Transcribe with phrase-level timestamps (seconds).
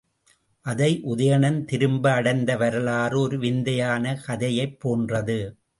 [0.65, 5.39] அதை உதயணன் திரும்ப அடைந்த வரலாறு ஒரு விந்தையான கதையைப் போன்றது.